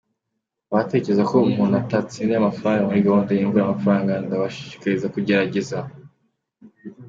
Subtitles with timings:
[0.71, 5.77] Abatekereza ko umuntu atatsindira amafaranga muri gahunda Imvura y’Amafaranga, ndabashishikariza kugerageza.